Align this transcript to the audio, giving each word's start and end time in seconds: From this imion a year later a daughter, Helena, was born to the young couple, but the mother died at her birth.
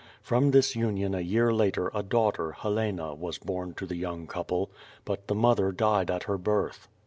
From 0.23 0.49
this 0.49 0.73
imion 0.73 1.15
a 1.15 1.21
year 1.21 1.53
later 1.53 1.91
a 1.93 2.01
daughter, 2.01 2.53
Helena, 2.53 3.13
was 3.13 3.37
born 3.37 3.75
to 3.75 3.85
the 3.85 3.97
young 3.97 4.25
couple, 4.25 4.71
but 5.05 5.27
the 5.27 5.35
mother 5.35 5.71
died 5.71 6.09
at 6.09 6.23
her 6.23 6.39
birth. 6.39 6.87